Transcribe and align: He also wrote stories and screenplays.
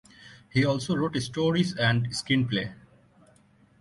He 0.49 0.65
also 0.65 0.95
wrote 0.95 1.17
stories 1.21 1.75
and 1.77 2.07
screenplays. 2.09 2.73